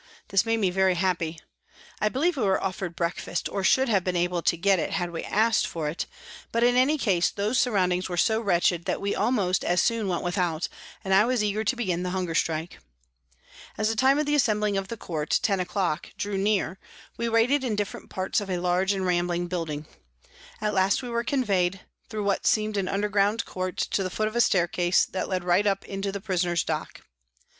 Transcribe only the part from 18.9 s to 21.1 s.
and rambling building. At last we